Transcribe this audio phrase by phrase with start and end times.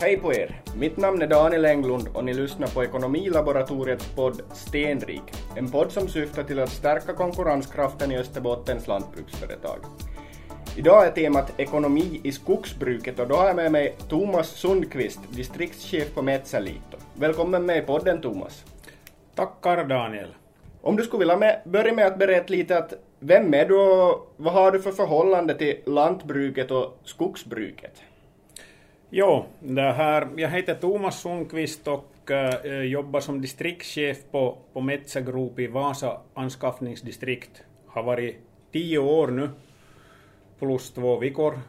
[0.00, 0.60] Hej på er!
[0.76, 5.22] Mitt namn är Daniel Englund och ni lyssnar på Ekonomilaboratoriets podd Stenrik,
[5.56, 9.78] en podd som syftar till att stärka konkurrenskraften i Österbottens lantbruksföretag.
[10.76, 16.14] Idag är temat ekonomi i skogsbruket och då har jag med mig Thomas Sundqvist, distriktschef
[16.14, 16.96] på Metsäliitto.
[17.14, 18.64] Välkommen med i podden Thomas.
[19.34, 20.34] Tackar Daniel.
[20.82, 24.34] Om du skulle vilja med, börja med att berätta lite att vem är du och
[24.36, 28.02] vad har du för förhållande till lantbruket och skogsbruket?
[29.10, 35.20] Jo, det här, jag heter Thomas Sundqvist och äh, jobbar som distriktschef på, på Metsä
[35.20, 37.62] Group i Vasa anskaffningsdistrikt.
[37.86, 38.36] Har varit
[38.72, 39.50] tio år nu,
[40.58, 41.60] plus två veckor.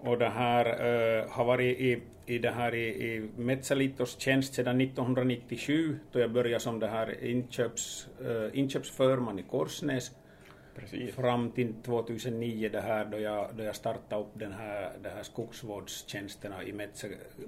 [0.00, 4.80] Och det här äh, har varit i, i, det här i, i Metsälitos tjänst sedan
[4.80, 10.10] 1997, då jag började som det här inköps, äh, inköpsförman i Korsnäs.
[10.78, 11.14] Precis.
[11.14, 15.22] fram till 2009 det här, då, jag, då jag startade upp den här, det här
[15.22, 16.72] skogsvårdstjänsterna i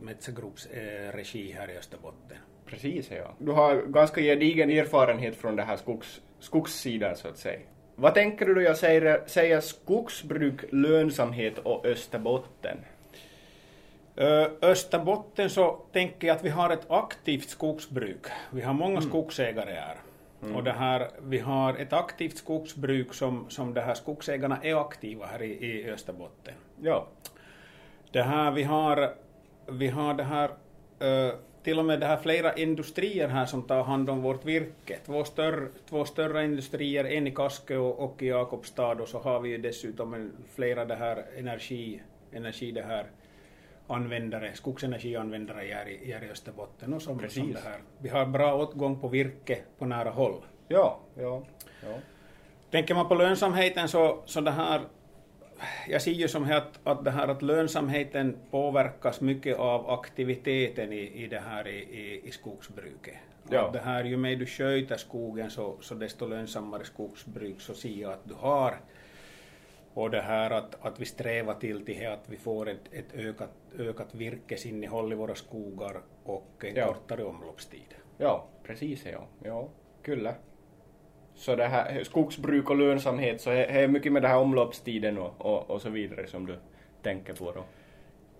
[0.00, 2.36] Metsä Groups eh, regi här i Österbotten.
[2.66, 3.34] Precis, ja.
[3.38, 7.60] Du har ganska gedigen erfarenhet från det här skogs, skogssidan så att säga.
[7.94, 12.76] Vad tänker du då jag säger, säger skogsbruk, lönsamhet och Österbotten?
[14.62, 18.26] Österbotten så tänker jag att vi har ett aktivt skogsbruk.
[18.50, 19.08] Vi har många mm.
[19.08, 19.96] skogsägare här.
[20.42, 20.56] Mm.
[20.56, 25.26] Och det här, vi har ett aktivt skogsbruk som, som det här skogsägarna är aktiva
[25.26, 26.54] här i, i Österbotten.
[26.82, 27.06] Ja.
[28.12, 29.14] Det här, vi har,
[29.66, 33.82] vi har det här, uh, till och med det här flera industrier här som tar
[33.82, 34.98] hand om vårt virke.
[35.06, 39.40] Två större, två större industrier, en i Kaskö och, och i Jakobstad och så har
[39.40, 42.02] vi ju dessutom flera det här energi,
[42.32, 43.06] energi det här
[43.94, 47.38] användare, skogsenergianvändare här i, här Österbotten som, Precis.
[47.38, 47.80] som det här.
[47.98, 50.42] Vi har bra åtgång på virke på nära håll.
[50.68, 51.42] Ja, ja,
[51.82, 51.98] ja.
[52.70, 54.80] Tänker man på lönsamheten så, så det här
[55.88, 61.24] jag ser ju som att, att, det här, att lönsamheten påverkas mycket av aktiviteten i,
[61.24, 63.14] i det här i, i, i skogsbruket.
[63.50, 63.70] Ja.
[63.72, 68.12] det här, ju mer du sköter skogen så, så desto lönsammare skogsbruk så ser jag
[68.12, 68.74] att du har.
[69.94, 73.50] Och det här att, att vi strävar till, till att vi får ett, ett ökat,
[73.78, 76.86] ökat virkesinnehåll i våra skogar och en ja.
[76.86, 77.94] kortare omloppstid.
[78.18, 79.26] Ja, precis ja.
[79.44, 79.68] ja.
[80.02, 80.34] Kyllä.
[81.34, 85.34] Så det här skogsbruk och lönsamhet så är, är mycket med den här omloppstiden och,
[85.38, 86.56] och, och så vidare som du
[87.02, 87.64] tänker på då?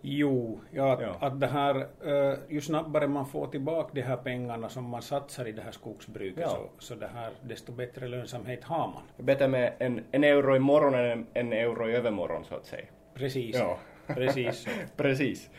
[0.03, 1.17] Jo, ja, att, ja.
[1.21, 5.49] att det här, uh, ju snabbare man får tillbaka de här pengarna som man satsar
[5.49, 6.49] i det här skogsbruket ja.
[6.49, 9.27] så, så det här, desto bättre lönsamhet har man.
[9.27, 12.87] Bättre med en, en euro imorgon än en, en euro i övermorgon så att säga.
[13.15, 13.57] Precis.
[13.57, 13.79] Ja.
[14.07, 14.67] Precis.
[14.97, 15.51] Precis.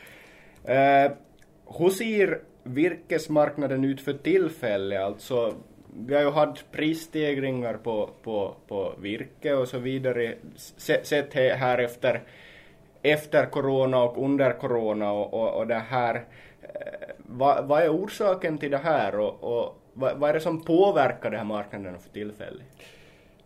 [0.69, 1.11] Uh,
[1.79, 5.01] hur ser virkesmarknaden ut för tillfället?
[5.01, 5.55] Alltså,
[5.93, 10.35] vi har ju haft prisstegringar på, på, på virke och så vidare,
[10.77, 12.23] sett här efter
[13.01, 16.15] efter corona och under corona och, och, och det här.
[16.61, 16.71] Eh,
[17.17, 21.29] vad, vad är orsaken till det här och, och vad, vad, är det som påverkar
[21.29, 22.65] den här marknaden för tillfället?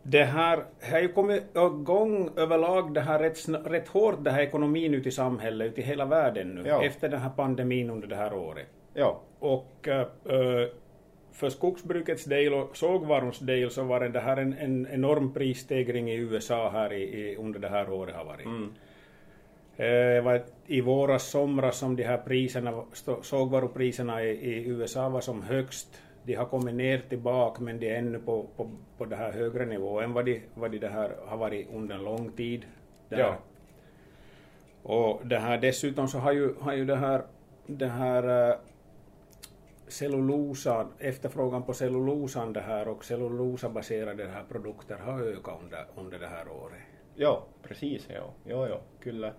[0.03, 4.93] Det här har ju kommit igång överlag det här rätt, rätt hårt, det här ekonomin
[4.93, 6.83] ute i samhället, ute i hela världen nu, ja.
[6.83, 8.67] efter den här pandemin under det här året.
[8.93, 9.21] Ja.
[9.39, 10.07] Och äh,
[11.35, 16.15] för skogsbrukets del och sågvarors del så var det här en, en enorm prisstegring i
[16.15, 18.45] USA här i, i, under det här året har varit.
[18.45, 18.73] Mm.
[19.77, 22.83] Eh, I våras somras som de här priserna,
[23.21, 26.01] sågvarupriserna i, i USA var som högst.
[26.23, 29.65] De har kommit ner tillbaka men de är ännu på, på, på det här högre
[29.65, 32.65] nivå än vad de, vad de det här har varit under lång tid.
[33.09, 33.19] Där.
[33.19, 33.37] Ja.
[34.83, 37.21] Och det här, dessutom så har ju, har ju det här,
[37.67, 38.57] det här uh,
[39.87, 46.27] cellulosan, efterfrågan på cellulosan det här och cellulosabaserade här produkter har ökat under, under det
[46.27, 46.81] här året.
[47.15, 48.07] Ja, precis.
[48.09, 49.33] Ja, ja, ja, kyllä.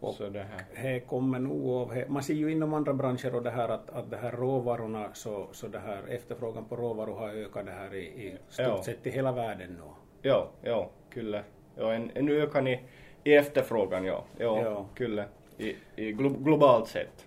[0.00, 0.92] Och så det här.
[0.92, 4.10] Det kommer nog av, man ser ju inom andra branscher och det här att, att
[4.10, 8.02] det här råvarorna, så, så det här efterfrågan på råvaror har ökat det här i,
[8.02, 8.82] i stort ja.
[8.82, 9.90] sett i hela världen nu.
[10.22, 11.42] Ja, ja, kyllä.
[11.76, 12.80] Ja, en, en ökan i,
[13.24, 14.24] i efterfrågan, ja.
[14.38, 14.86] Ja, ja.
[14.94, 15.24] kyllä.
[15.58, 17.26] I, i globalt sett.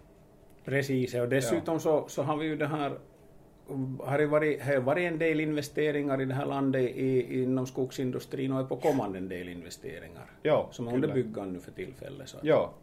[0.66, 1.80] Precis, och dessutom ja.
[1.80, 2.98] så, så har vi ju det här
[4.00, 8.52] har det varit, har varit en del investeringar i det här landet i, inom skogsindustrin
[8.52, 10.32] och är på kommande en del investeringar.
[10.42, 12.30] Ja, som är under byggande nu för tillfället.
[12.30, 12.38] Så.
[12.42, 12.74] Ja.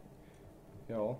[0.87, 1.17] ja.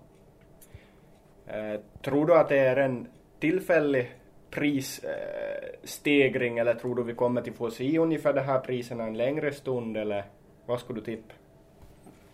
[1.46, 3.08] Eh, tror du att det är en
[3.40, 4.10] tillfällig
[4.50, 9.16] prisstegring eh, eller tror du vi kommer till få se ungefär de här priserna en
[9.16, 10.24] längre stund eller
[10.66, 11.34] vad skulle du tippa?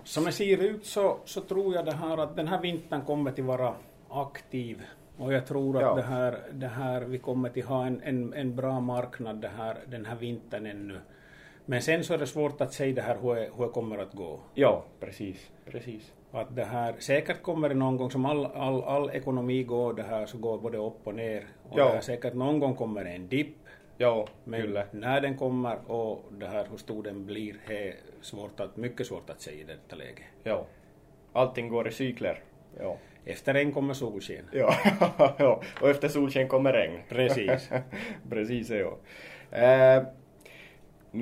[0.04, 3.30] Som det ser ut så, så tror jag det här att den här vintern kommer
[3.30, 3.74] att vara
[4.08, 4.82] aktiv
[5.18, 5.94] och jag tror att ja.
[5.94, 9.76] det, här, det här, vi kommer att ha en, en, en bra marknad det här,
[9.86, 10.98] den här vintern ännu.
[11.66, 14.12] Men sen så är det svårt att säga det här hur, hur det kommer att
[14.12, 14.40] gå.
[14.54, 15.50] Ja, precis.
[15.70, 16.12] precis.
[16.32, 20.02] Att det här, säkert kommer det någon gång som all, all, all ekonomi går det
[20.02, 21.46] här så går både upp och ner.
[21.70, 21.84] Och Ja.
[21.84, 23.56] det här, säkert någon gång kommer det en dipp.
[24.00, 24.84] Ja, Men kyllä.
[24.90, 29.30] när den kommer och det här hur stor den blir är svårt att, mycket svårt
[29.30, 30.22] att säga i detta läge.
[30.42, 30.64] Ja.
[31.32, 32.42] Allting går i cykler.
[32.78, 32.96] Ja.
[33.24, 34.44] Efter regn kommer solsken.
[34.52, 34.74] Ja,
[35.38, 35.62] ja.
[35.80, 37.00] och efter solsken kommer regn.
[37.08, 37.70] Precis.
[38.30, 38.98] Precis, ja.
[39.50, 40.02] Eh,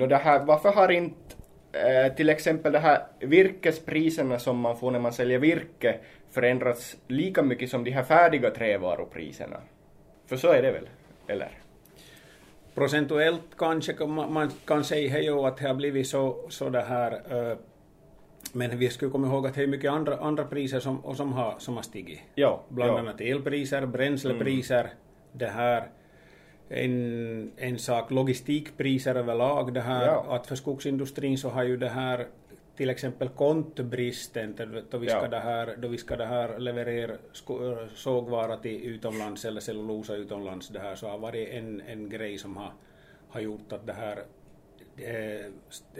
[0.07, 1.35] det här, varför har inte
[1.71, 5.99] eh, till exempel det här virkespriserna som man får när man säljer virke
[6.31, 9.57] förändrats lika mycket som de här färdiga trävarupriserna?
[10.25, 10.89] För så är det väl?
[11.27, 11.49] Eller?
[12.75, 17.57] Procentuellt kanske kan man, kan säga att det har blivit så, så det här eh,
[18.53, 21.55] men vi skulle komma ihåg att det är mycket andra, andra priser som, som, har,
[21.59, 22.19] som har stigit.
[22.35, 22.99] Ja, Bland ja.
[22.99, 24.89] annat elpriser, bränslepriser,
[25.31, 25.89] det här
[26.69, 30.25] en, en sak, logistikpriser överlag, det här Ja.
[30.29, 32.27] att för skogsindustrin så har ju det här
[32.75, 34.55] till exempel kontbristen,
[34.89, 35.27] då vi ska, Ja.
[35.27, 37.15] det här, då vi ska det här leverera
[37.95, 42.57] sågvara till utomlands eller cellulosa utomlands, det här, så har varit en, en grej som
[42.57, 42.71] har,
[43.29, 44.19] har gjort att det här
[44.97, 45.45] eh,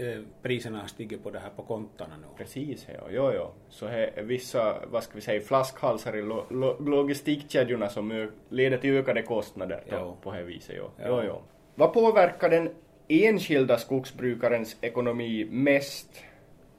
[0.06, 2.28] eh, priserna har stigit på det här på kontona nu.
[2.38, 3.08] Precis, ja.
[3.10, 3.52] Jo, jo.
[3.70, 8.78] Så här är vissa, vad ska vi säga, flaskhalsar i lo, lo, logistikkedjorna som leder
[8.78, 10.76] till ökade kostnader då, på det viset.
[10.78, 10.90] Jo.
[10.98, 11.04] Ja.
[11.08, 11.42] Jo, jo.
[11.76, 12.70] Vad påverkar den
[13.08, 16.24] enskilda skogsbrukarens ekonomi mest?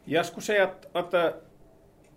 [0.05, 1.31] Jag skulle säga att, att äh,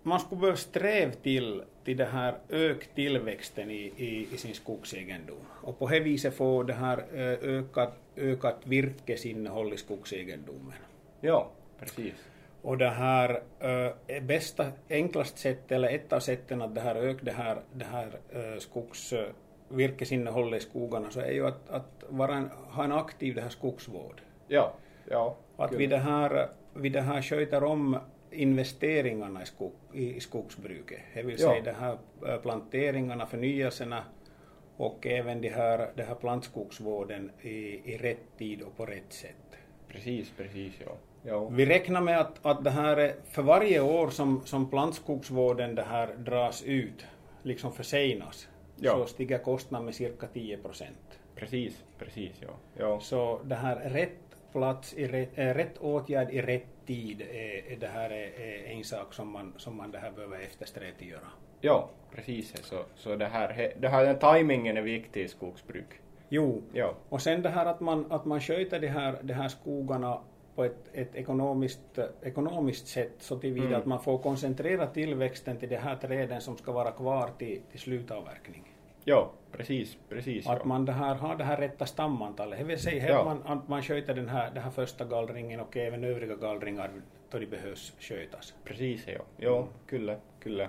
[0.02, 5.46] man skulle behöva sträva till, till det här ökt tillväxten i, i, i sin skogsegendom.
[5.62, 10.74] Och på det viset få det här äh, ökat, ökat virkesinnehåll i skogsegendomen.
[11.20, 11.50] Ja,
[11.80, 12.14] precis.
[12.62, 17.20] Och det här äh, bästa, enklast sätt, eller ett av sätten att det här öka
[17.22, 19.14] det här, det här äh, skogs
[19.68, 23.48] virkesinnehållet i skogarna så är ju att, att vara en, ha en aktiv det här
[23.48, 24.20] skogsvård.
[24.48, 24.72] Ja,
[25.10, 25.36] ja.
[25.56, 27.98] Att vi det här, vi det här sköter om
[28.32, 30.98] investeringarna i, skog, i, skogsbruket.
[31.14, 31.48] Det vill Ja.
[31.50, 31.98] säga det här
[32.28, 34.04] äh, planteringarna, förnyelserna
[34.76, 37.48] och även det här, det här plantskogsvården i,
[37.92, 39.58] i rätt tid och på rätt sätt.
[39.88, 40.92] Precis, precis, ja.
[41.22, 41.48] ja.
[41.48, 45.82] Vi räknar med att, att det här är, för varje år som, som plantskogsvården det
[45.82, 47.06] här dras ut,
[47.42, 48.92] liksom försenas, Ja.
[48.92, 51.20] så stiger kostnaden med cirka 10 procent.
[51.34, 52.48] Precis, precis, ja.
[52.76, 53.00] ja.
[53.00, 54.18] Så det här rätt
[54.52, 58.66] plats, i rätt, äh, rätt åtgärd i rätt tid, är, är det här är, är
[58.66, 61.28] en sak som man, som man det här behöver eftersträva att göra.
[61.60, 62.54] Ja, precis.
[62.62, 65.86] Så, så det här, det här den timingen är viktig i skogsbruk.
[66.28, 69.48] Jo, Ja, och sen det här att man, att man sköter de här, de här
[69.48, 70.20] skogarna
[70.54, 73.80] på ett, ett ekonomiskt, ekonomiskt sätt så tillvida Mm.
[73.80, 77.80] att man får koncentrera tillväxten till de här träden som ska vara kvar till, till
[77.80, 78.71] slutavverkning.
[79.04, 80.46] Ja precis, precis.
[80.46, 80.64] Att ja.
[80.64, 82.58] man det här, har det här rätta stamantalet.
[82.58, 83.24] Det vill säga Ja.
[83.24, 86.90] man, att man sköter den här, den här första gallringen och även övriga gallringar
[87.30, 88.54] då de behövs skötas.
[88.64, 89.20] Precis, ja.
[89.38, 90.68] Jo, kyllä, kyllä.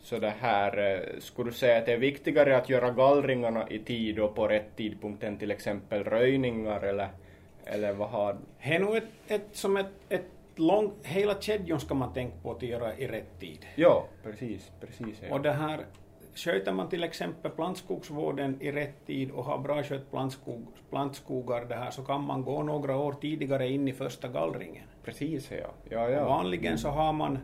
[0.00, 3.78] Så det här, eh, skulle du säga att det är viktigare att göra gallringarna i
[3.78, 7.08] tid och på rätt tidpunkt än till exempel röjningar eller,
[7.64, 8.36] eller vad har...
[8.62, 10.26] Det är nog ett, ett, som ett, ett
[10.56, 13.66] långt, hela kedjan ska man tänka på att göra i rätt tid.
[13.74, 15.22] Ja, precis, precis.
[15.28, 15.34] Ja.
[15.34, 15.80] Och det här,
[16.34, 21.74] sköter man till exempel plantskogsvården i rätt tid och har bra skött plantskog, plantskogar det
[21.74, 24.84] här så kan man gå några år tidigare in i första gallringen.
[25.04, 25.66] Precis, ja.
[25.90, 26.24] Ja, Och ja.
[26.24, 27.38] vanligen så har man,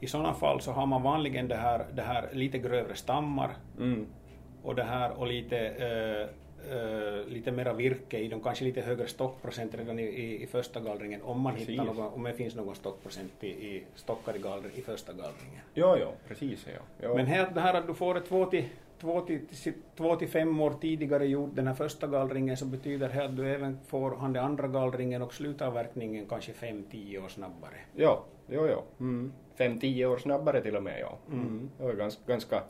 [0.00, 4.06] i sådana fall så har man vanligen det här, det här lite grövre stammar Mm.
[4.62, 6.28] och det här och lite, eh,
[6.70, 10.80] eh, lite mera virke i dem, kanske lite högre stockprocent redan i, i, i första
[10.80, 11.96] gallringen om man hittar Precis.
[11.98, 15.60] någon, om det finns någon stockprocent i, i stockar i, gallring, i första gallringen.
[15.74, 16.80] Jo, jo, precis, ja.
[17.02, 17.16] Jo.
[17.16, 18.64] Men här, det här att du får det två till,
[19.00, 19.40] två, till,
[19.96, 23.48] två till fem år tidigare gjort den här första gallringen så betyder det att du
[23.48, 27.76] även får han den andra gallringen och slutavverkningen kanske fem, tio år snabbare.
[27.94, 28.82] Ja, jo, jo.
[29.00, 29.32] Mm.
[29.54, 31.18] Fem, tio år snabbare till och med, ja.
[31.32, 31.70] Mm.
[31.78, 32.62] Det var ganska, ganska,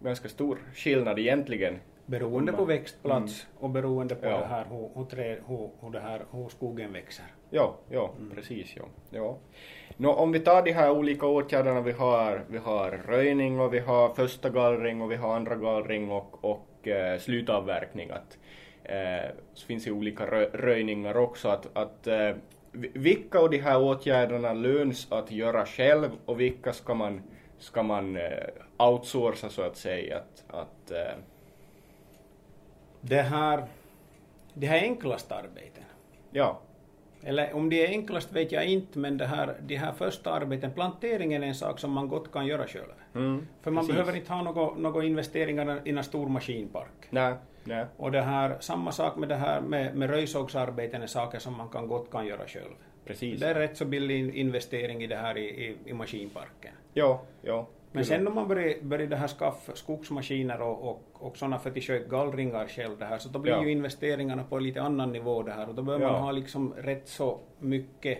[0.00, 1.78] ganska stor skillnad egentligen.
[2.08, 4.38] Beroende på växtplats och beroende på Ja.
[4.38, 7.24] det här hur, hur, trä, hur, hur, det här, hur skogen växer.
[7.50, 8.82] Ja, ja, precis, ja.
[9.10, 9.38] ja.
[9.96, 13.78] Nå, om vi tar de här olika åtgärderna vi har, vi har röjning och vi
[13.78, 18.10] har första gallring och vi har andra gallring och, och eh, slutavverkning.
[18.10, 18.38] Att,
[18.84, 21.48] eh, så finns det olika rö, röjningar också.
[21.48, 22.30] Att, att, eh,
[22.72, 27.22] vi- vilka av de här åtgärderna löns att göra själv och vilka ska man,
[27.58, 28.22] ska man eh,
[28.78, 30.16] outsourca så att säga?
[30.16, 31.14] Att, att, eh,
[33.00, 33.64] Det här,
[34.54, 35.84] det här enklaste arbeten.
[36.30, 36.60] ja,
[37.22, 40.70] Eller om det är enklast vet jag inte, men det här, de här första arbeten,
[40.72, 42.92] planteringen är en sak som man gott kan göra själv.
[43.14, 43.94] mm, För man precis.
[43.96, 47.06] behöver inte ha några några investeringar i en stor maskinpark.
[47.10, 47.86] Nej, nej.
[47.96, 51.68] Och det här, samma sak med det här med, med röjsågsarbeten är saker som man
[51.68, 52.74] kan gott kan göra själv.
[53.04, 53.40] Precis.
[53.40, 56.72] Det är rätt så billig investering i det här i, i, i maskinparken.
[56.94, 57.66] Jo, jo.
[57.92, 61.70] Men sen om man börjar, börjar det här skaffa skogsmaskiner och, och, och sådana för
[61.70, 63.62] att sköta gallringar själv det här, så då blir Ja.
[63.64, 66.20] ju investeringarna på en lite annan nivå det här och då behöver man Ja.
[66.20, 68.18] ha liksom rätt så mycket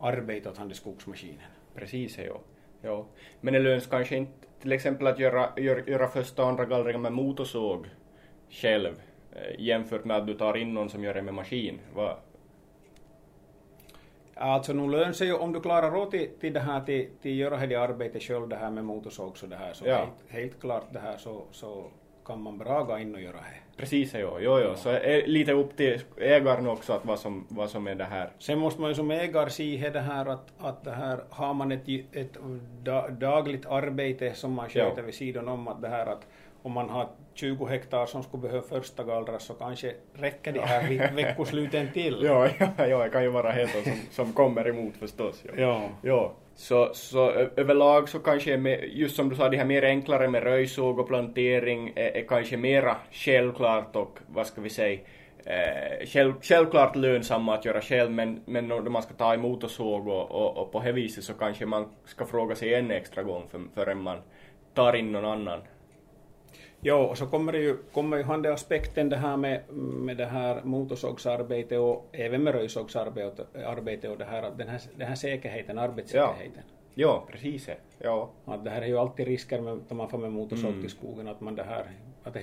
[0.00, 1.50] arbete åt den skogsmaskinen.
[1.74, 2.40] Precis, ja.
[2.82, 3.06] ja.
[3.40, 7.02] Men det löns kanske inte till exempel att göra, göra, göra första och andra gallringen
[7.02, 7.86] med motorsåg
[8.50, 8.94] själv
[9.32, 11.78] eh, jämfört med att du tar in någon som gör det med maskin.
[11.94, 12.18] Va?
[14.38, 17.38] Alltså nu lönar sig ju om du klarar råd till, till det här till, till
[17.38, 19.96] göra det arbetet själv det här med motorsåg så det här så Ja.
[19.96, 21.84] helt, helt klart det här så, så
[22.26, 23.76] kan man bra gå in och göra det.
[23.76, 24.38] Precis, ja.
[24.40, 24.74] Jo, jo.
[24.76, 28.30] Så är lite upp till ägaren också att vad som, vad som är det här.
[28.38, 31.72] Sen måste man ju som ägare se det här att, att det här har man
[31.72, 32.36] ett, ett
[32.82, 36.26] da, dagligt arbete som man sköter vid sidan om att det här att
[36.68, 40.88] om man har 20 hektar som skulle behöva första gallras så kanske räcker det här
[40.88, 42.18] vid veckosluten till.
[42.24, 45.44] Ja, ja, ja, det kan ju vara helt som, som kommer emot förstås.
[45.44, 45.52] Ja.
[45.56, 45.90] Ja.
[46.02, 50.28] Ja, så, så överlag så kanske med, just som du sa, det här mer enklare
[50.28, 55.00] med röjsåg och plantering är, är kanske mera självklart och vad ska vi säga
[55.44, 59.70] eh, själv, självklart lönsamma att göra själv men, men när man ska ta emot och
[59.70, 63.22] såg och, och, och på det viset så kanske man ska fråga sig en extra
[63.22, 64.18] gång för, förrän man
[64.74, 65.60] tar in någon annan.
[66.80, 70.16] Jo, och så kommer det ju, kommer ju han det aspekten det här med, med
[70.16, 75.08] det här motorsågsarbete och även med röjsågsarbete arbete och det här, att den här, den
[75.08, 76.62] här säkerheten, arbetssäkerheten.
[76.94, 77.68] Ja, precis.
[77.98, 80.80] Ja, Att det här är ju alltid risker med, när man får med motorsåg Mm.
[80.80, 81.84] till skogen, att man det här,
[82.24, 82.42] att det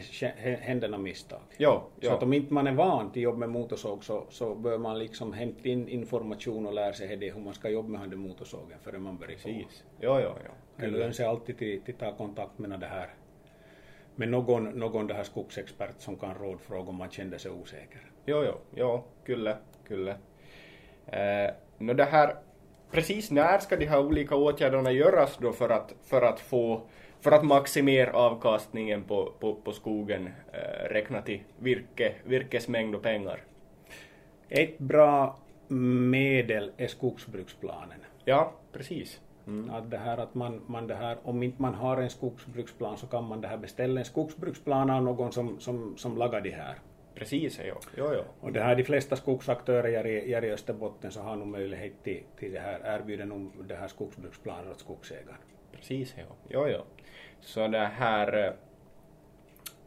[0.62, 1.39] händer något misstag.
[1.58, 2.25] ja, Så att ja.
[2.25, 5.70] om inte man är van till jobb med motorsåg så, så bör man liksom hämta
[5.70, 9.18] in information och lära sig det, hur man ska jobba med den motorsågen före man
[9.18, 9.44] börjar på.
[9.44, 9.84] Precis.
[10.00, 10.51] Ja, ja, ja.
[10.77, 13.10] Det lönar sig alltid till, till ta kontakt med det här
[14.16, 18.02] med någon, någon det här skogsexpert som kan rådfråga om man kände sig osäker.
[18.26, 19.58] Jo, jo, jo, kyllä,
[19.88, 20.16] kyllä.
[21.08, 22.36] Eh, no det här,
[22.92, 26.82] precis när ska de här olika åtgärderna göras då för att, för att få,
[27.22, 33.44] för att maximera avkastningen på, på, på skogen eh, räknat i virke, virkesmängd och pengar?
[34.50, 38.00] Ett bra medel är skogsbruksplanen.
[38.26, 39.22] Ja, precis.
[39.72, 43.08] Att det här att man, man det här, om inte man har en skogsbruksplan så
[43.08, 46.75] kan man det här beställa en skogsbruksplan av någon som, som, som lagar det här.
[47.16, 48.22] Precis, jo, jo, jo.
[48.42, 52.54] Och det här, de flesta skogsaktörer i, i Österbotten så har nog möjlighet till, till
[52.54, 55.38] det här, erbjuder nog det här skogsbruksplaner åt skogsägaren.
[55.72, 56.82] Precis, jo, jo, jo.
[57.40, 58.54] Så det här,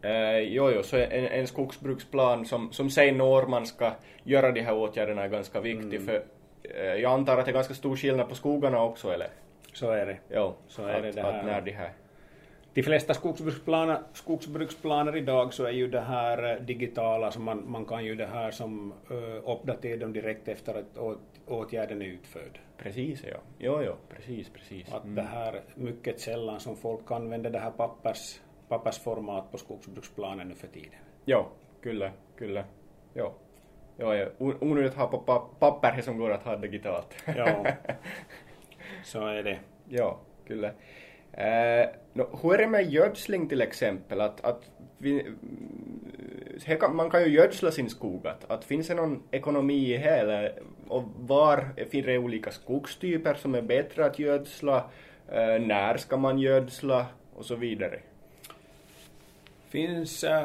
[0.02, 4.60] eh, jo, jo, så en, en skogsbruksplan som, som säger när man ska göra de
[4.60, 6.22] här åtgärderna är ganska viktig för
[6.62, 9.28] eh, jag antar att det är ganska stor skillnad på skogarna också, eller?
[9.72, 10.18] Så är det.
[10.30, 11.42] Jo, Så är att, det det att här.
[11.42, 11.92] när de här,
[12.74, 17.84] De flesta skogsbruksplaner, skogsbruksplaner idag så är ju det här eh, digitala, så man, man
[17.86, 22.58] kan ju det här som uh, uppdatera dem direkt efter att åt, åtgärden är utförd.
[22.76, 23.36] precis, ja.
[23.58, 24.92] Jo, jo, precis, precis.
[24.92, 30.54] Att det här mycket sällan som folk använder det här pappers, pappersformat på skogsbruksplanen nu
[30.54, 30.98] för tiden.
[31.24, 31.46] Jo,
[31.82, 32.64] kyllä, kyllä.
[33.14, 33.32] Jo.
[33.98, 34.26] Jo, ja.
[34.38, 37.14] Onödigt att ha på pa- papper som går att ha digitalt.
[37.36, 37.66] Ja,
[39.04, 39.58] så är det.
[39.88, 40.72] Ja, kyllä.
[41.32, 44.20] Eh, no, hur är det med gödsling till exempel?
[44.20, 45.26] Att, att vi,
[46.64, 48.26] här kan, man kan ju gödsla sin skog.
[48.26, 50.16] Att, att finns det någon ekonomi i det?
[50.16, 54.76] Eller, och var finns det olika skogstyper som är bättre att gödsla?
[55.28, 57.06] Eh, när ska man gödsla?
[57.34, 57.98] Och så vidare.
[59.68, 60.42] finns äh,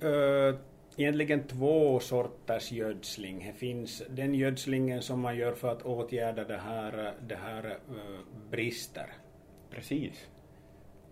[0.00, 0.54] äh,
[0.96, 3.44] egentligen två sorters gödsling.
[3.46, 8.50] Det finns den gödslingen som man gör för att åtgärda det här, det här äh,
[8.50, 9.06] brister.
[9.70, 10.28] Precis.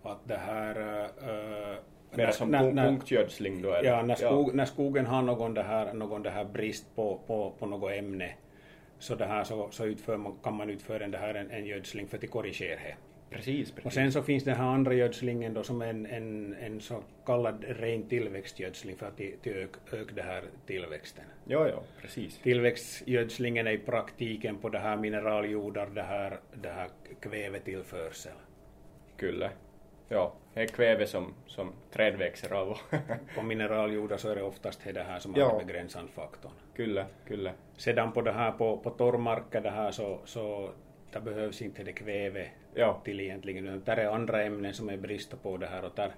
[0.03, 1.01] Att det här...
[1.01, 1.77] Äh,
[2.17, 3.73] Mer som när- när- punktgödsling då?
[3.73, 3.89] eller?
[3.89, 7.53] Ja, när, skog, när skogen har någon, det här, någon det här brist på, på,
[7.59, 8.33] på något ämne
[8.99, 12.07] så, det här, så, så utför man, kan man utföra det här, en, en gödsling
[12.07, 12.95] för att korrigera det.
[13.29, 13.85] Precis, precis.
[13.85, 17.63] Och sen så finns den här andra gödslingen då som en, en, en så kallad
[17.67, 21.25] ren tillväxtgödsling för att till, till öka ök det här tillväxten.
[21.47, 22.37] Jo, jo, precis.
[22.37, 26.89] Tillväxtgödslingen är i praktiken på det här mineraljordar, det här, det här
[27.19, 28.31] kvävetillförsel.
[29.17, 29.49] Kyllä.
[30.09, 32.77] Ja, det är kväve som, som träd växer av.
[33.35, 35.59] På mineraljordar så är det oftast det här som Ja.
[35.61, 36.51] är begränsande faktorn.
[36.75, 37.51] kyllä, kyllä.
[37.77, 40.69] Sedan på det här på, på torrmarker det här så, så
[41.15, 43.01] det behövs inte det kväve Ja.
[43.03, 43.81] till egentligen.
[43.85, 46.11] Där är andra ämnen som är brist på det här och där,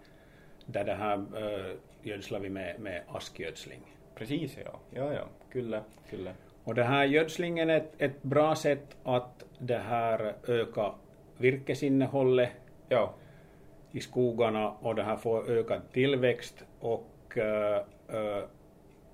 [0.66, 3.82] där det här äh, gödslar vi med, med askgödsling.
[4.16, 4.80] Precis, ja.
[4.92, 5.28] Ja, ja.
[5.52, 6.34] Kyllä, kyllä.
[6.64, 10.92] Och det här gödslingen är ett, ett bra sätt att det här öka
[11.38, 12.52] virkesinnehållet
[12.90, 13.14] Ja,
[13.92, 17.78] i skogarna och det här får ökad tillväxt och äh,
[18.08, 18.44] äh,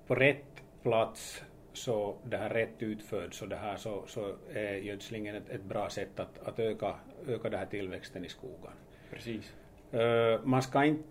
[0.06, 1.42] på rätt plats
[1.74, 5.90] så det här rätt utförd så, det här, så, så är gödslingen ett, ett bra
[5.90, 6.94] sätt att, att öka,
[7.28, 8.72] öka den här tillväxten i skogen.
[9.10, 9.52] Precis.
[9.94, 11.08] Uh, man ska inte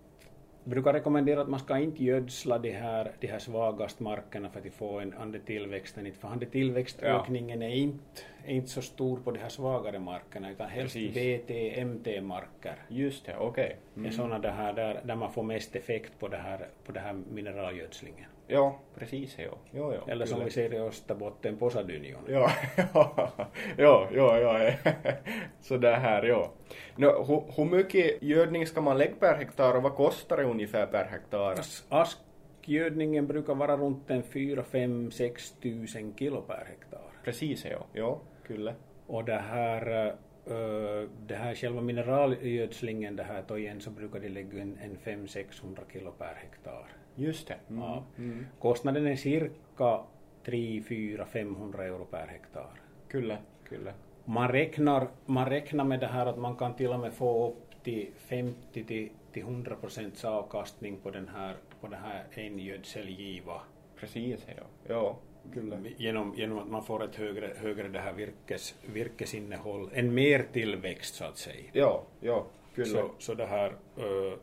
[0.64, 4.74] brukar rekommendera att man ska inte gödsla de här, de här svagaste markerna för att
[4.74, 7.68] få en andetillväxten, för andetillväxtökningen ja.
[7.68, 11.42] är inte, är inte så stor på de här svagare markerna utan helst Precis.
[11.46, 12.76] BT, MT-marker.
[12.88, 13.66] Just det, okej.
[13.66, 13.76] Okay.
[13.96, 14.06] Mm.
[14.06, 17.14] är sådana där, där, där man får mest effekt på det här, på det här
[17.34, 18.30] mineralgödslingen.
[18.48, 19.40] Ja, precis.
[19.40, 19.58] Ja.
[19.72, 20.46] Jo, jo, Eller som kyllä.
[20.46, 22.24] vi ser i Österbotten, Posadynjon.
[22.28, 22.52] Ja,
[23.78, 24.74] ja, ja, ja,
[25.62, 26.52] så det här, ja.
[26.96, 30.86] No, hur, hur mycket gödning ska man lägga per hektar och vad kostar det ungefär
[30.86, 31.56] per hektar?
[31.90, 37.12] Askgödningen brukar vara runt en 4, 5, 6 tusen kilo per hektar.
[37.24, 37.86] Precis, ja.
[37.94, 38.76] Ja, kyllä.
[39.08, 40.16] Och det här
[40.48, 45.80] Uh, det här själva mineralgödslingen, det här tojen, så brukar de lägga en, en 500-600
[45.94, 47.03] kilo per hektar.
[47.16, 47.58] Just det.
[47.70, 47.82] Mm.
[47.82, 48.04] Ja.
[48.18, 48.46] Mm.
[48.60, 50.02] Kostnaden är cirka
[50.46, 52.68] 3, 4, 500 euro per hektar.
[53.08, 53.94] Kyllä, kyllä.
[54.26, 57.84] Man räknar, man räknar med det här att man kan till och med få upp
[57.84, 63.62] till 50 till, till 100 procents avkastning på den här, på den här en gödselgiva.
[63.96, 64.64] Precis, ja.
[64.88, 65.18] ja.
[65.54, 65.78] Kyllä.
[65.98, 71.16] Genom, genom att man får ett högre, högre det här virkes, virkesinnehåll, en mer tillväxt
[71.16, 71.70] så att säga.
[71.74, 72.88] Ja, ja, kyllä.
[72.88, 74.34] Så, så det här uh,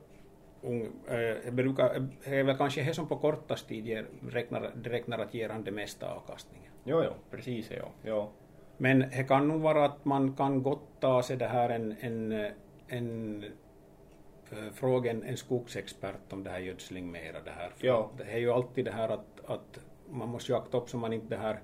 [0.62, 5.48] äh, brukar, är väl kanske det som på kortast tid ger, räknar, räknar att ger
[5.48, 6.72] han det mesta avkastningen.
[6.84, 7.88] Jo, jo, precis, ja.
[8.02, 8.30] ja.
[8.76, 12.46] Men det kan nog vara att man kan gott ta sig det här en, en,
[12.88, 13.44] en
[14.72, 17.72] fråga en, en skogsexpert om det här gödsling mera det här.
[17.78, 18.10] Ja.
[18.16, 19.78] Det är ju alltid det här att, att
[20.10, 21.60] man måste ju akta upp så man inte det här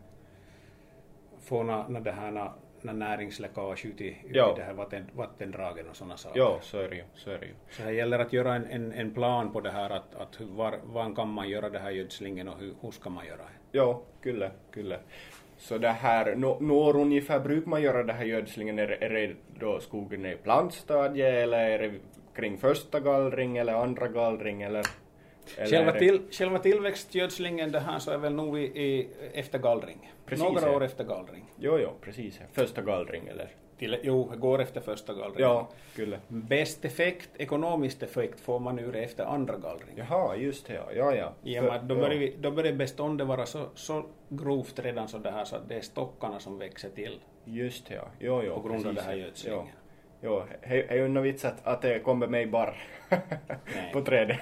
[1.40, 2.52] får na, na det här
[2.92, 6.38] näringsläckage ut i, ut i det här vatten, vattendragen och sådana saker.
[6.38, 7.02] Ja, så är det ju.
[7.14, 7.52] Så, är det ju.
[7.70, 10.78] så det gäller att göra en, en, en, plan på det här, att, att var,
[10.84, 13.78] var kan man göra det här gödslingen och hur, hur ska man göra det?
[13.78, 14.98] Ja, kyllä, kyllä.
[15.58, 18.78] Så det här, när ungefär brukar man göra det här gödslingen?
[18.78, 21.92] Är, är det då skogen är i plantstadiet eller är det
[22.34, 24.86] kring första gallring eller andra gallring eller?
[25.56, 30.12] Eller själva, till, själva tillväxtgödslingen det här så är väl nog i, i efter gallring?
[30.26, 31.44] Precis, Några år efter gallring.
[31.58, 32.40] Jo, jo, precis.
[32.52, 33.50] Första gallring eller?
[33.78, 35.50] Till, jo, går efter första gallringen.
[35.50, 36.18] Ja, kyllä.
[36.28, 40.06] Bäst effekt, ekonomisk effekt får man ur efter andra gallringen.
[40.10, 41.14] Jaha, just det ja.
[41.14, 41.72] ja, ja.
[41.72, 45.44] Att då börjar, vi, då börjar beståndet vara så, så grovt redan så, det här,
[45.44, 47.20] så att det är stockarna som växer till.
[47.44, 48.08] Just det ja.
[48.18, 49.66] Jo, jo, på grund precis, av det här gödslingen.
[50.20, 52.74] Jo, det är ju något vits att, att det kommer mig bara
[53.92, 54.38] på trädet.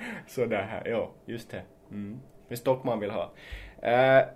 [0.28, 1.62] så det här, jo, just det.
[1.90, 2.20] Mm.
[2.48, 3.30] Det är stock man vill ha.
[3.82, 4.28] Uh,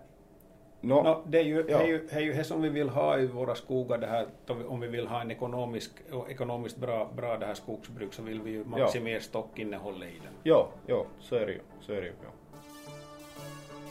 [0.84, 1.78] No, no, det, är ju, ja.
[1.78, 4.26] är ju, är ju det som vi vill ha i våra skogar, det här,
[4.68, 5.90] om vi vill ha en ekonomisk,
[6.28, 9.20] ekonomiskt bra, bra det här skogsbruk så vill vi ju maximera ja.
[9.20, 10.32] stockinnehållet i den.
[10.42, 11.60] Ja, ja, så är det ju.
[11.80, 12.28] Så är det ju ja.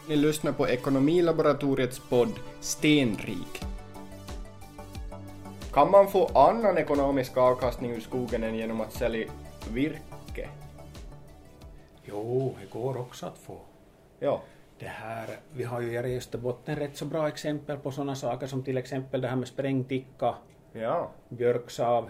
[0.10, 3.64] Ni lyssnar på Ekonomilaboratoriets podd Stenrik.
[5.74, 9.28] Kan man få annan ekonomisk avkastning ur skogen än genom att sälja
[9.72, 10.13] virke?
[12.04, 13.58] Jo, det går också att få.
[14.20, 14.42] Ja
[14.84, 18.64] det här, vi har ju i Österbotten rätt så bra exempel på sådana saker som
[18.64, 20.36] till exempel det här med sprängticka,
[20.72, 21.12] ja.
[21.30, 22.10] björksav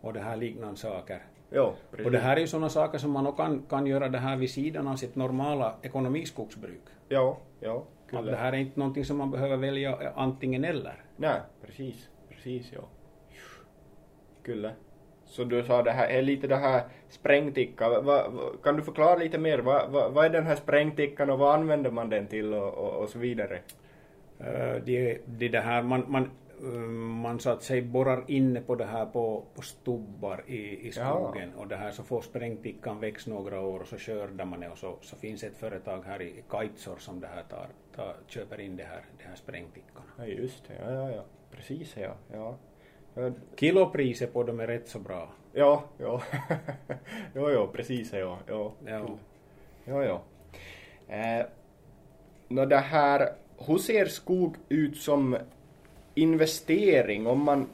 [0.00, 1.22] och det här liknande saker.
[1.50, 1.72] Jo,
[2.04, 4.50] och det här är ju sådana saker som man kan, kan göra det här vid
[4.50, 6.82] sidan av sitt normala ekonomiskogsbruk.
[7.08, 7.84] Ja, ja.
[8.12, 11.04] Att det här är inte någonting som man behöver välja antingen eller.
[11.16, 12.08] Nej, precis.
[12.28, 12.80] Precis, ja.
[14.42, 14.72] Kyllä.
[15.28, 17.88] Så du sa det här är lite det här sprängticka.
[17.88, 18.30] Va, va,
[18.62, 19.58] kan du förklara lite mer?
[19.58, 23.08] Va, vad är den här sprängtickan och vad använder man den till och, och, och
[23.08, 23.60] så vidare?
[24.40, 26.30] Uh, det, det, det här, man, man,
[26.62, 26.88] uh,
[27.22, 31.52] man så att säga borrar inne på det här på, på stubbar i, i skogen
[31.54, 31.60] ja.
[31.60, 34.78] och det här så får sprängtickan växa några år och så skördar man det och
[34.78, 38.76] så, så finns ett företag här i Kaitsor som det här tar, tar, köper in
[38.76, 40.06] det här, det här sprängtickorna.
[40.18, 42.14] Ja just det, ja ja ja, precis ja.
[42.32, 42.56] ja.
[43.56, 45.28] Kilopriset på dem är rätt så bra.
[45.52, 46.22] Ja, ja.
[47.34, 48.38] jo, jo, precis ja.
[48.46, 49.18] Ja, ja.
[49.84, 50.22] ja, ja.
[51.14, 51.46] Eh,
[52.48, 53.28] no, det här,
[53.66, 55.36] hur ser skog ut som
[56.14, 57.68] investering om man,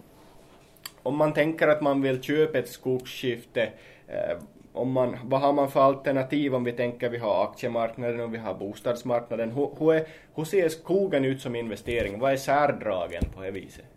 [1.03, 3.73] om man tänker att man vill köpa ett skogsskifte
[4.07, 4.39] eh,
[4.73, 8.39] om man, vad har man för alternativ om vi tänker vi har aktiemarknaden och vi
[8.39, 9.51] har bostadsmarknaden?
[9.51, 12.19] Hur, hur, är, hur ser skogen ut som investering?
[12.19, 13.94] Vad är särdragen på det viset?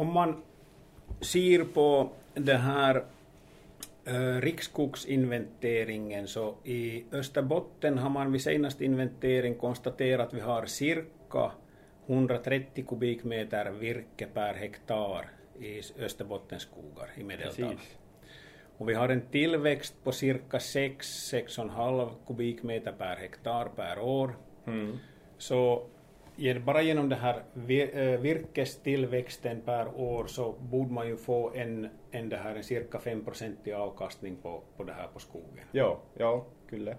[0.00, 0.42] Om man
[1.20, 3.04] ser på det här
[4.04, 11.52] eh, riksskogsinventeringen så i Österbotten har man vid senaste inventering konstaterat att vi har cirka
[12.06, 17.76] 130 kubikmeter virke per hektar i Österbottens skogar i medeltal.
[18.78, 24.36] Och vi har en tillväxt på cirka 6-6,5 kubikmeter per hektar per år.
[24.66, 24.98] Mm.
[25.38, 25.86] så
[26.64, 32.28] bara genom den här eh, virkestillväxten per år så borde man ju få en, en,
[32.28, 35.64] det här, en cirka 5% avkastning på, på det här på skogen.
[35.72, 36.96] Ja, ja, kyllä.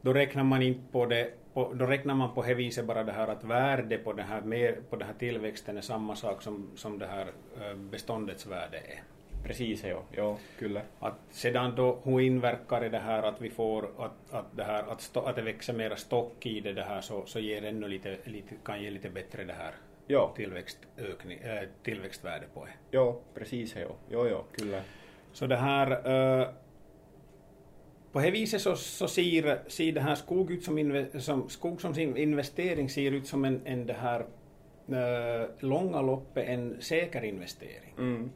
[0.00, 3.12] Då räknar man inte på det, på, då räknar man på det viset bara det
[3.12, 6.70] här att värde på den här, mer, på den här tillväxten är samma sak som,
[6.76, 7.26] som det här
[7.60, 9.02] eh, beståndets värde är.
[9.44, 10.02] Precis, ja.
[10.10, 10.82] Ja, kyllä.
[11.00, 15.00] Att sedan då hur inverkar det här att vi får att, att, det, här, att,
[15.00, 18.16] stå, att det växer mera stock i det, det här så, så ger ännu lite,
[18.24, 19.74] lite, kan ge lite bättre det här
[20.06, 22.72] Ja, tillväxtökning, äh, tillväxtvärde på det.
[22.90, 23.88] ja, precis, ja.
[24.10, 24.82] Ja, ja, kyllä.
[25.32, 25.90] Så det här
[26.40, 26.48] äh,
[28.12, 31.80] på det viset så, så ser, ser det här skog ut som, inve, som, skog
[31.80, 34.20] som sin investering ser ut som en, en det här
[34.88, 37.94] äh, långa loppet en säker investering.
[37.98, 38.30] Mm.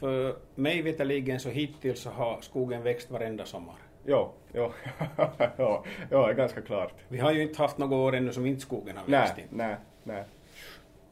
[0.00, 3.74] För mig veterligen så hittills så har skogen växt varenda sommar.
[4.04, 4.72] Ja, ja,
[5.56, 6.94] ja, ja, ganska klart.
[7.08, 9.56] Vi har ju inte haft något år ännu som inte skogen har växt Nej, in.
[9.56, 10.24] nej, nej.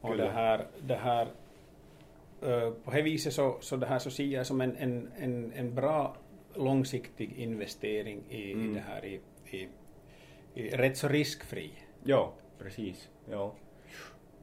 [0.01, 1.27] Och det här, det här
[2.41, 5.53] eh, på det viset så, så det här så ser jag som en, en, en,
[5.55, 6.15] en bra
[6.55, 8.71] långsiktig investering i, Mm.
[8.71, 9.67] i det här i, i,
[10.53, 11.71] i rätt så riskfri.
[12.03, 13.09] Ja, precis.
[13.31, 13.53] Ja.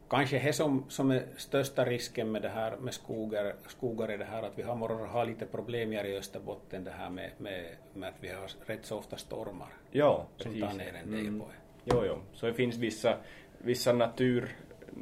[0.08, 4.24] Kanske det som, som är största risken med det här med skogar, skogar är det
[4.24, 4.74] här att vi har
[5.06, 7.64] har lite problem här i Österbotten det här med, med,
[7.94, 10.68] med att vi har rätt så ofta stormar Ja, som precis.
[10.70, 11.40] tar ner en del Mm.
[11.40, 11.54] på det.
[11.94, 12.18] Jo, jo.
[12.32, 13.16] Så det finns vissa,
[13.58, 14.56] vissa natur,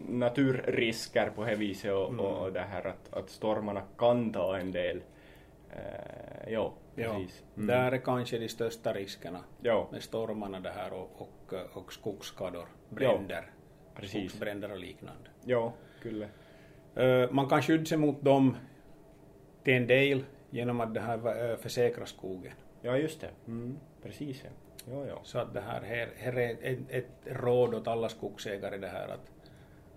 [0.09, 2.21] naturrisker på det viset och, Mm.
[2.25, 4.97] och det här att, att stormarna kan ta en del.
[4.97, 7.43] Uh, jo, precis.
[7.57, 7.67] Mm.
[7.67, 12.67] Där är kanske de största riskerna Jo, med stormarna det här och, och, och skogsskador,
[12.91, 13.51] bränder,
[13.95, 14.31] precis.
[14.31, 15.31] skogsbränder och liknande.
[15.45, 16.29] Jo, kyllä.
[16.97, 18.57] Eh, man kan skydda sig mot dem
[19.63, 22.53] till en del genom att det här eh, försäkra skogen.
[22.83, 23.31] Ja, just det.
[23.47, 23.79] Mm.
[24.03, 24.51] Precis, ja.
[24.91, 25.19] Jo, jo.
[25.23, 29.09] Så att det här, här, här är ett, ett råd åt alla skogsägare det här
[29.09, 29.33] att,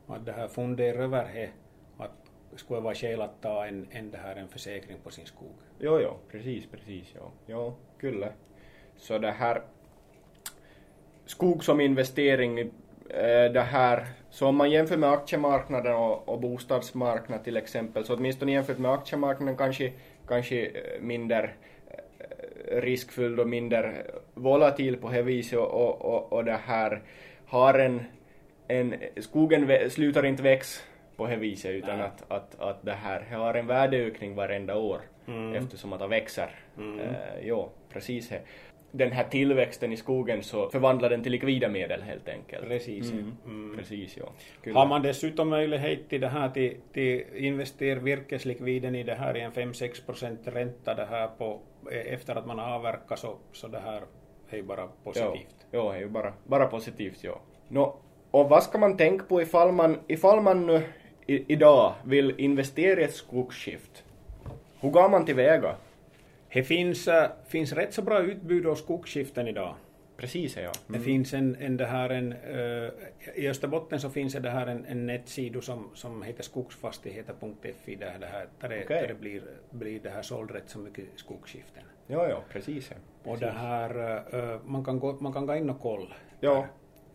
[0.08, 1.50] att det här fundera över det,
[1.98, 2.12] att
[2.56, 5.56] skulle vara skäl att ta en, en, det här, en försäkring på sin skog.
[5.80, 7.32] Jo, jo, precis, precis, jo.
[7.48, 8.34] Jo, kyllä.
[8.98, 9.62] Så det här
[11.26, 12.72] skog som investering,
[13.54, 18.52] det här, så om man jämför med aktiemarknaden och, och bostadsmarknaden till exempel, så åtminstone
[18.52, 19.92] jämfört med aktiemarknaden kanske,
[20.28, 21.50] kanske eh, mindre
[21.90, 23.94] eh, riskfylld och mindre
[24.34, 27.02] volatil på det viset och, och, och, och det här
[27.46, 28.04] har en,
[28.68, 30.82] en skogen slutar inte växa
[31.16, 35.56] på det viset utan att, att, att det här har en värdeökning varenda år Mm.
[35.56, 36.50] eftersom att det växer.
[36.78, 37.00] Mm.
[37.00, 38.30] Eh, jo, precis.
[38.30, 38.42] det.
[38.98, 42.68] Den här tillväxten i skogen så förvandlar den till likvida medel helt enkelt.
[42.68, 43.12] Precis.
[43.12, 43.38] Mm.
[43.46, 43.78] Mm.
[43.78, 44.26] Precis, ja.
[44.74, 49.42] Har man dessutom möjlighet till det här till, till investera virkeslikviden i det här i
[49.42, 51.60] en 5-6 procent ränta det här på,
[51.92, 54.02] efter att man har avverkat så, så det här
[54.50, 55.56] är ju bara positivt.
[55.60, 57.40] Jo, jo, det är ju bara, bara positivt, ja.
[57.68, 57.96] Nå,
[58.32, 60.82] och vad ska man tänka på ifall man, ifall man nu
[61.26, 64.04] i, idag vill investera i ett skogsskift?
[64.80, 65.76] Hur går man tillväga?
[66.54, 69.76] Det finns, äh, finns rätt så bra utbud av skogsskiften idag.
[70.18, 70.72] Precis, ja.
[70.88, 72.90] Det finns en, en, det här en, äh,
[73.36, 78.26] I Österbotten så finns det här en, en nettsida som, som heter skogsfastigheter.fi där det,
[78.26, 81.84] här, där det, där det blir, blir det här såld rätt så mycket skogsskiften.
[82.08, 83.32] Jo, jo, precis, ja.
[83.32, 84.18] Och det här,
[84.54, 86.16] äh, man, kan gå, man kan gå in och kolla.
[86.40, 86.54] Ja.
[86.54, 86.68] där.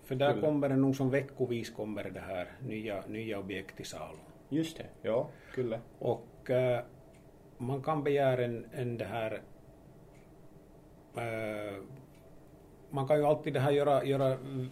[0.05, 0.47] För där Kyllä.
[0.47, 4.19] kommer det nog som veckovis kommer det här nya, nya objekt till salu.
[4.49, 5.81] Just det, ja, kyllä.
[5.99, 6.81] Och äh,
[7.63, 9.41] man kan begära en, en det här
[11.17, 11.75] äh,
[12.91, 14.71] man kan ju alltid det här göra, göra mm,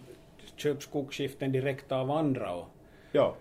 [0.57, 2.67] köp skogsskiften direkt av andra och
[3.13, 3.35] Ja,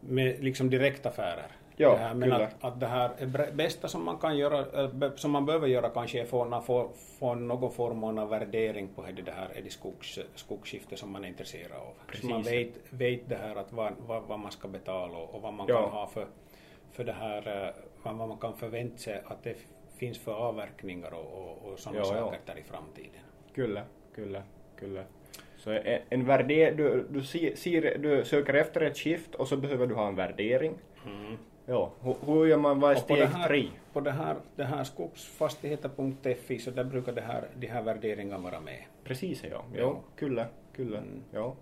[0.00, 1.46] med liksom direktaffärer.
[1.76, 5.12] Ja, det här, men att, att det här är bästa som man kan göra, be-
[5.16, 9.02] som man behöver göra kanske är få, na- få, få någon form av värdering på
[9.02, 12.16] det, det här är det skogs, skogsskifte som man är intresserad av.
[12.20, 12.76] Så man Precis.
[12.76, 15.82] vet, vet det här att vad, vad, vad man ska betala och, vad man Ja.
[15.82, 16.26] kan ha för,
[16.92, 19.56] för det här, äh, vad man kan förvänta sig att det
[19.98, 23.20] finns för avverkningar och, och, och sådana saker där i framtiden.
[23.54, 23.82] Kyllä,
[24.14, 24.42] kyllä,
[24.76, 25.04] kyllä.
[25.56, 29.86] Så en, en värde, du, du, ser, du söker efter ett skift och så behöver
[29.86, 30.74] du ha en värdering.
[31.66, 33.68] Ja, hur, hur gör man, vad är steg tre?
[33.92, 38.60] på det här, det här skogsfastigheter.fi så där brukar det här, de här värderingarna vara
[38.60, 38.84] med.
[39.04, 39.64] Precis, ja.
[39.74, 39.80] Ja.
[39.80, 40.98] Ja, kyllä, kyllä.
[40.98, 41.22] Mm.
[41.32, 41.54] Ja.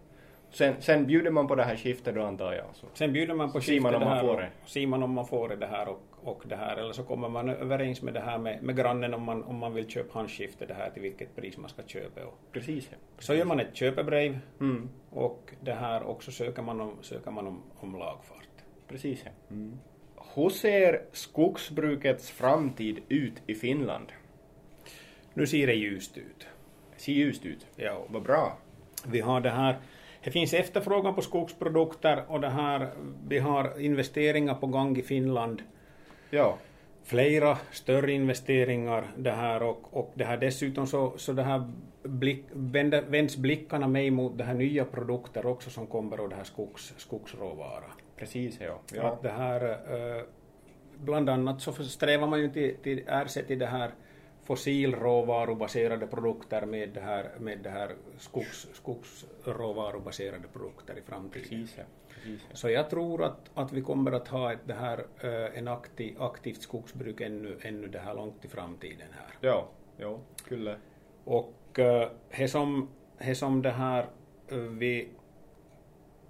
[0.51, 2.65] Sen, sen bjuder man på det här skiftet då antar jag.
[2.75, 2.87] Så.
[2.95, 4.51] Sen bjuder man på Så ser man skiftet om man får det.
[4.67, 7.49] Ser man om man får det här och, och det här eller så kommer man
[7.49, 10.67] överens med det här med, med grannen om man, om man vill köpa hans skifte
[10.67, 12.25] det här till vilket pris man ska köpa.
[12.25, 12.97] Och Precis, ja.
[13.19, 14.89] så gör man ett köpebrev Mm.
[15.11, 18.49] och det här också söker man om, söker man om, om lagfart.
[18.89, 19.31] Precis, ja.
[19.51, 19.79] Mm.
[20.35, 24.13] Hur ser skogsbrukets framtid ut i Finland?
[25.35, 26.47] Nu ser det ljust ut.
[26.97, 27.67] Ser ljust ut.
[27.77, 28.59] Ja, Vad bra.
[29.07, 29.79] Vi har det här,
[30.25, 32.91] det finns efterfrågan på skogsprodukter och det här,
[33.29, 35.63] vi har investeringar på gång i Finland.
[36.31, 36.59] Ja,
[37.09, 41.71] Flera större investeringar det här och, och det här dessutom så, så det här
[42.03, 46.37] blick, vänder, vänds blickarna mig mot det här nya produkter också som kommer och det
[46.37, 47.85] här skogs, skogsråvara.
[48.17, 48.81] precis ja.
[48.95, 49.03] ja.
[49.03, 50.23] Att det här, eh,
[50.97, 53.91] bland annat så strävar man ju till, till ersätta det här
[54.49, 61.49] fossilråvarubaserade produkter med det här, med det här skogs, skogsråvarubaserade produkter i framtiden.
[61.49, 61.85] Precis ja.
[62.09, 62.57] Precis, ja.
[62.57, 66.23] Så jag tror att, att vi kommer att ha ett, det här, eh, en aktiv,
[66.23, 69.51] aktivt skogsbruk ännu, ännu det här långt i framtiden här.
[69.51, 70.77] Ja, ja, kyllä.
[71.25, 74.07] Och eh, det som, det som det här
[74.49, 75.09] eh, vi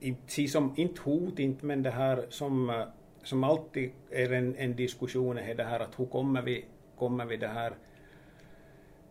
[0.01, 2.87] inte som, inte hot, inte, men det här som, eh,
[3.23, 6.65] som alltid är en, en diskussion är det här att hur kommer vi,
[6.97, 7.75] kommer vi det här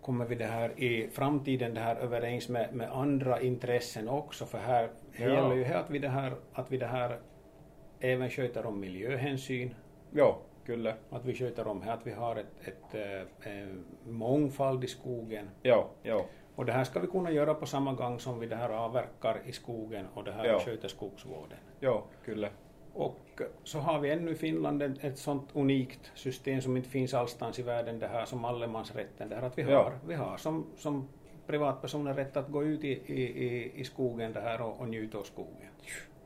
[0.07, 4.57] kommer vi det här i framtiden det här överens med, med andra intressen också för
[4.57, 5.29] här det Ja.
[5.29, 7.19] gäller ju att vi det här att vi det här
[7.99, 9.75] även sköter om miljöhänsyn
[10.11, 10.93] Ja, kyllä.
[11.09, 12.95] att vi sköter om här att vi har ett, ett,
[13.43, 16.25] eh, en mångfald i skogen Ja, ja.
[16.55, 19.41] och det här ska vi kunna göra på samma gång som vi det här avverkar
[19.45, 20.59] i skogen och det här Ja.
[20.59, 21.57] sköter skogsvården.
[21.79, 22.49] Ja, kyllä.
[22.97, 27.13] Och så har vi ännu i Finland ett, ett sånt unikt system som inte finns
[27.13, 29.91] allstans i världen, det här som allemansrätten, det här att vi har, Ja.
[30.07, 31.07] vi har som, som
[31.47, 35.17] privatpersoner rätt att gå ut i, i, i, i skogen det här och, och njuta
[35.17, 35.71] av skogen.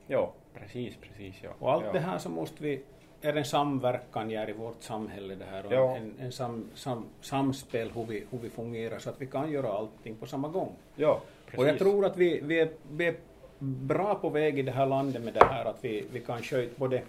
[0.08, 1.50] Ja, precis, precis ja.
[1.60, 1.92] Och allt ja.
[1.92, 2.82] det här så måste vi,
[3.22, 5.96] är en samverkan här i vårt samhälle det här och Ja.
[5.96, 9.72] en, en sam, sam, samspel hur vi, hur vi fungerar så att vi kan göra
[9.72, 10.72] allting på samma gång.
[10.96, 11.60] Ja, precis.
[11.60, 13.16] Och jag tror att vi, vi, är, vi är
[13.62, 16.74] bra på väg i det här landet med det här att vi, vi kan sköta
[16.78, 17.02] både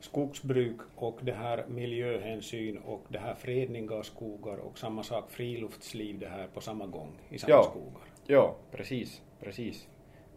[0.00, 6.18] skogsbruk och det här miljöhänsyn och det här fredning av skogar och samma sak friluftsliv
[6.18, 7.62] det här på samma gång i samma Ja.
[7.62, 8.02] skogar.
[8.26, 9.88] Ja, precis, precis.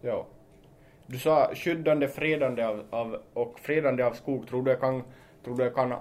[0.02, 0.26] Ja.
[1.08, 4.48] Du sa skyddande, fredande av, av, och fredande av skog.
[4.48, 5.04] Tror du jag kan,
[5.44, 5.94] tror du jag kan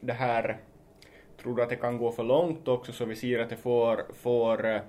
[0.00, 0.58] det här,
[1.42, 4.04] tror du att det kan gå för långt också så vi ser att det får,
[4.14, 4.80] får eh,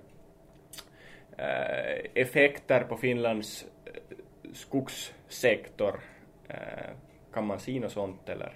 [2.14, 4.18] effekter på Finlands eh,
[4.54, 6.00] skogssektor?
[6.48, 6.90] Eh,
[7.34, 8.54] kan man se något sånt eller?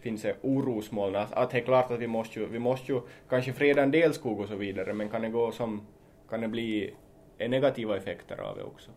[0.00, 1.16] Finns det orosmoln?
[1.16, 3.90] Att, att det är klart att vi måste ju, vi måste ju kanske freda en
[3.90, 5.86] del skog och så vidare, men kan det gå som,
[6.28, 6.94] kan det bli
[7.38, 8.90] eh, negativa effekter av det också?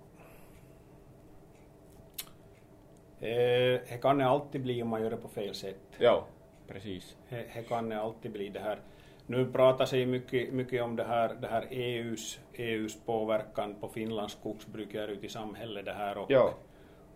[3.19, 5.79] Eh, Det kan det alltid bli om man gör det på fel sätt.
[5.97, 6.25] Ja,
[6.67, 7.17] precis.
[7.29, 8.79] Det kan det alltid bli det här.
[9.27, 14.33] Nu pratar sig mycket, mycket om det här, det här EUs, EUs påverkan på Finlands
[14.33, 16.53] skogsbruk här ute i samhället det här och, Ja,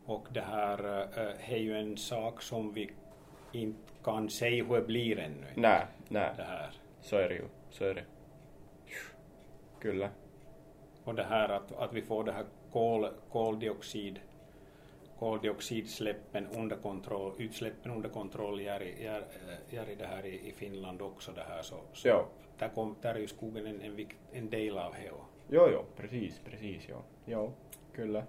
[0.06, 2.92] och det här eh, är ju en sak som vi
[3.52, 5.46] inte kan säga hur det blir ännu.
[5.56, 6.70] nej, nej, Det här.
[7.02, 8.04] så är det ju, så är det.
[9.80, 10.10] Kyllä.
[11.04, 14.20] Och det här att, att vi får det här kol, koldioxid
[15.20, 18.80] koldioxidsläppen under kontroll, utsläppen under kontroll gör
[19.98, 22.26] det här i, i Finland också det här så, så Ja.
[22.60, 25.12] där, kom, där är ju skogen en, en, en del av det.
[25.12, 27.04] och- Jo, jo, precis, precis, ja.
[27.26, 27.50] Ja,
[27.96, 28.24] kyllä.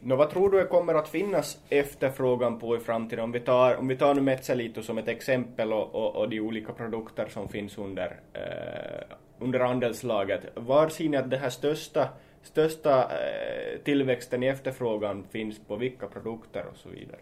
[0.00, 3.24] Nå, vad tror du det kommer att finnas efterfrågan på i framtiden?
[3.24, 6.40] Om vi tar, om vi tar nu Metsäliitto som ett exempel och, och, och de
[6.40, 10.40] olika produkter som finns under, eh, under andelslaget.
[10.54, 12.08] Var ser ni att det här största,
[12.44, 17.18] största eh, tillväxten i efterfrågan finns på vilka produkter och så vidare?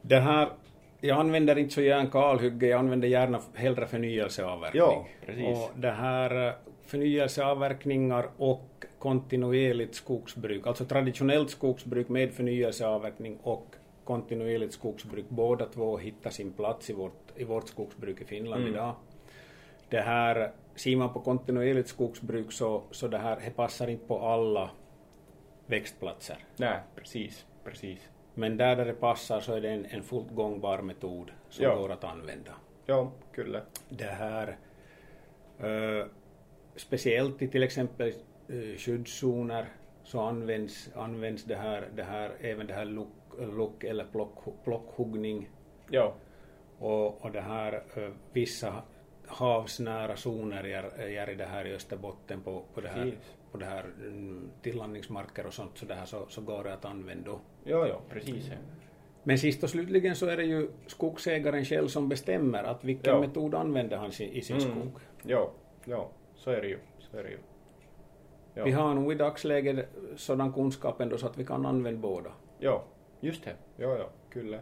[0.00, 0.48] Det här,
[1.00, 4.82] jag använder inte så gärna kalhygge, jag använder gärna hellre förnyelseavverkning.
[4.82, 5.46] Ja, precis.
[5.46, 6.52] Och det här eh,
[6.86, 13.76] förnyelseavverkningar och kontinuerligt skogsbruk, alltså traditionellt skogsbruk med förnyelseavverkning och
[14.12, 18.74] kontinuerligt skogsbruk, båda två hittar sin plats i vårt, i vårt skogsbruk i Finland Mm.
[18.74, 18.94] idag.
[19.88, 24.18] Det här, ser man på kontinuerligt skogsbruk så, så det här det passar inte på
[24.18, 24.70] alla
[25.66, 26.36] växtplatser.
[26.56, 28.08] Nej, precis, precis.
[28.34, 31.74] Men där, där det passar så är det en, en fullt gångbar metod som Ja.
[31.76, 32.52] går att använda.
[32.86, 33.62] Ja, kyllä.
[33.88, 34.56] Det här,
[35.58, 36.06] eh,
[36.76, 38.12] speciellt i till exempel
[38.50, 39.66] uh, skyddszoner
[40.04, 45.50] så används, används det här, det här, även det här luck, luck eller plock, plockhuggning
[45.90, 46.14] Ja,
[46.78, 48.82] och, och det här eh, vissa
[49.26, 50.64] havsnära zoner
[51.08, 53.36] gör i det här i Österbotten på, på det här, Precis.
[53.52, 56.84] på det här mm, tillandningsmarker och sånt så, det här så, så går det att
[56.84, 57.30] använda
[57.64, 58.50] ja, ja, precis.
[59.22, 63.20] Men sist och slutligen så är det ju skogsägaren själv som bestämmer att vilken Ja.
[63.20, 64.70] metod använder han i sin Mm.
[64.70, 65.00] skog.
[65.22, 65.50] Ja,
[65.84, 66.78] ja, så är det ju.
[66.98, 67.38] Så är det ju.
[68.54, 68.64] Ja.
[68.64, 72.30] Vi har nog i dagsläget sådan kunskap ändå så att vi kan använda båda.
[72.58, 72.84] Ja,
[73.22, 73.56] just det.
[73.76, 74.60] Ja, ja, kyllä.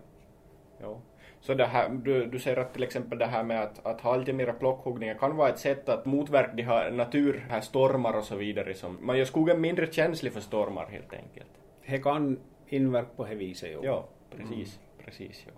[0.79, 1.01] Ja.
[1.41, 4.17] Så det här, du, du säger att till exempel det här med att, att ha
[4.17, 8.25] lite mera plockhuggningar kan vara ett sätt att motverka de här natur, här stormar och
[8.25, 8.75] så vidare.
[8.75, 11.51] Som, man gör skogen mindre känslig för stormar helt enkelt.
[11.87, 13.71] Det kan inverka på det viset.
[13.73, 13.81] Jo.
[13.85, 14.81] Ja, precis.
[15.05, 15.53] Precis, ja.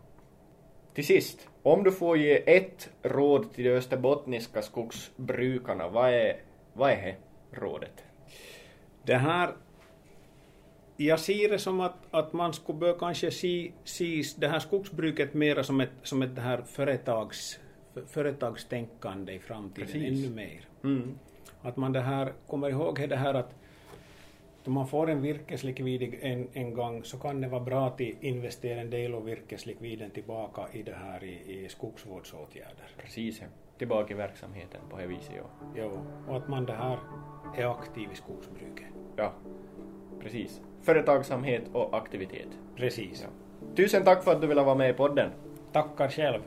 [0.94, 6.36] Till sist, om du får ge ett råd till de österbottniska skogsbrukarna, vad är,
[6.72, 7.16] vad är det
[7.60, 8.04] rådet?
[9.02, 9.50] Det här,
[11.06, 15.34] jag ser det som att, att man skulle börja kanske se, se det här skogsbruket
[15.34, 17.60] mera som ett, som ett det här företags,
[17.94, 20.26] för- företagstänkande i framtiden Precis.
[20.26, 20.60] ännu mer.
[20.84, 21.18] Mm.
[21.62, 23.54] Att man det här, kommer ihåg det här att
[24.64, 28.80] då man får en virkeslikvid en, en gång så kan det vara bra att investera
[28.80, 32.88] en del av virkeslikviden tillbaka i det här i, i skogsvårdsåtgärder.
[32.98, 33.42] Precis.
[33.78, 35.44] Tillbaka i verksamheten på det viset, ja.
[35.76, 36.98] Jo, och att man det här
[37.56, 38.86] är aktiv i skogsbruket.
[39.16, 39.32] Ja,
[40.22, 40.61] precis.
[40.82, 42.48] Företagsamhet och aktivitet.
[42.76, 43.22] Precis.
[43.22, 43.28] Ja.
[43.76, 45.30] Tusen tack för att du ville vara med i podden.
[45.72, 46.40] Tackar själv.